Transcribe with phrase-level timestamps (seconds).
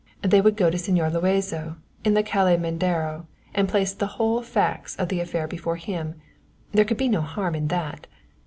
[0.23, 4.95] They would go to Señor Luazo in the Calle Mendaro, and place the whole facts
[4.95, 6.15] of the affair before him.
[6.71, 8.07] There could be no harm in that.